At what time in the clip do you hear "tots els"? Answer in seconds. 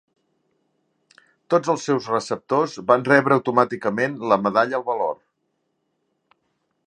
1.53-1.83